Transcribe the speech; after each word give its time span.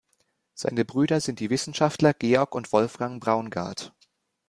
Seine 0.55 0.83
Brüder 0.83 1.21
sind 1.21 1.39
die 1.39 1.51
Wissenschaftler 1.51 2.15
Georg 2.15 2.55
und 2.55 2.73
Wolfgang 2.73 3.21
Braungart. 3.23 3.93